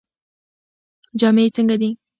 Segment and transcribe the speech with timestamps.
[1.19, 1.89] جامې یې څنګه دي؟